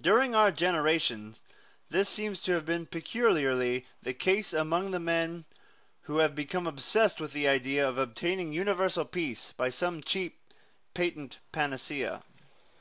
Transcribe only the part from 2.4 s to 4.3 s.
to have been peculiarly the